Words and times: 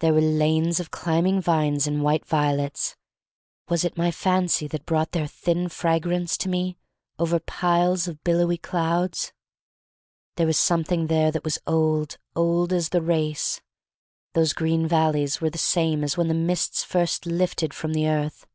There 0.00 0.12
were 0.12 0.20
lanes 0.20 0.80
of 0.80 0.90
climbing 0.90 1.40
vines 1.40 1.86
and 1.86 2.02
white 2.02 2.26
violets. 2.26 2.94
Was 3.70 3.86
it 3.86 3.96
my 3.96 4.10
fancy 4.10 4.66
that 4.68 4.84
brought 4.84 5.12
their 5.12 5.26
thin 5.26 5.70
fragrance 5.70 6.36
to 6.36 6.50
me 6.50 6.76
over 7.18 7.40
piles 7.40 8.06
of 8.06 8.22
billowy 8.22 8.58
clouds? 8.58 9.32
There 10.36 10.46
was 10.46 10.58
something 10.58 11.06
there 11.06 11.30
that 11.30 11.42
was 11.44 11.58
old— 11.66 12.18
old 12.36 12.70
as 12.74 12.90
the 12.90 13.00
race. 13.00 13.62
Those 14.34 14.52
green 14.52 14.86
valleys 14.86 15.40
were 15.40 15.48
the 15.48 15.56
same 15.56 16.04
as 16.04 16.18
when 16.18 16.28
the 16.28 16.34
mists 16.34 16.84
first 16.84 17.24
lifted 17.24 17.72
from 17.72 17.94
the 17.94 18.06
earth. 18.06 18.46